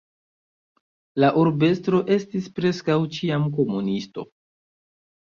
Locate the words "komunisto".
3.61-4.27